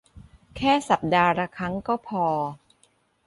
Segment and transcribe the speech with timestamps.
[0.57, 2.25] แค่สัปดาห์ละครั้งก็พอ